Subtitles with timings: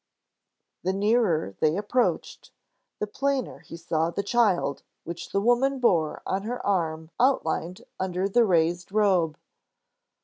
[0.81, 2.49] The nearer they approached,
[2.97, 8.27] the plainer he saw the child which the woman bore on her arm outlined under
[8.27, 9.37] the raised robe.